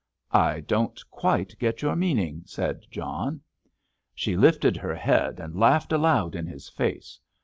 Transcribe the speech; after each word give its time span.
"I 0.31 0.61
don't 0.61 0.99
quite 1.11 1.55
get 1.59 1.83
your 1.83 1.95
meaning," 1.95 2.41
said 2.47 2.87
John. 2.89 3.41
She 4.15 4.35
lifted 4.35 4.75
her 4.77 4.95
head 4.95 5.39
and 5.39 5.55
laughed 5.55 5.91
aloud 5.91 6.33
in 6.33 6.47
his 6.47 6.67
face. 6.69 7.19